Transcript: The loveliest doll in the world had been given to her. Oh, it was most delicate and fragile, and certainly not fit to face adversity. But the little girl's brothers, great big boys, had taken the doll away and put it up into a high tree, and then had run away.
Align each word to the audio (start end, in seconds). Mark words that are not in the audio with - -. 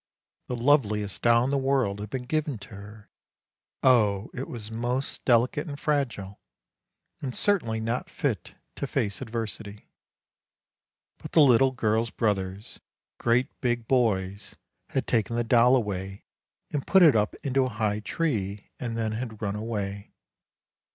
The 0.47 0.55
loveliest 0.55 1.21
doll 1.21 1.43
in 1.43 1.51
the 1.51 1.59
world 1.59 1.99
had 1.99 2.09
been 2.09 2.23
given 2.25 2.57
to 2.57 2.69
her. 2.69 3.09
Oh, 3.83 4.31
it 4.33 4.47
was 4.47 4.71
most 4.71 5.23
delicate 5.25 5.67
and 5.67 5.79
fragile, 5.79 6.39
and 7.21 7.35
certainly 7.35 7.79
not 7.79 8.09
fit 8.09 8.55
to 8.77 8.87
face 8.87 9.21
adversity. 9.21 9.89
But 11.19 11.33
the 11.33 11.41
little 11.41 11.69
girl's 11.69 12.09
brothers, 12.09 12.79
great 13.19 13.61
big 13.61 13.87
boys, 13.87 14.55
had 14.89 15.05
taken 15.05 15.35
the 15.35 15.43
doll 15.43 15.75
away 15.75 16.25
and 16.71 16.87
put 16.87 17.03
it 17.03 17.15
up 17.15 17.35
into 17.43 17.65
a 17.65 17.69
high 17.69 17.99
tree, 17.99 18.71
and 18.79 18.97
then 18.97 19.11
had 19.11 19.39
run 19.39 19.55
away. 19.55 20.13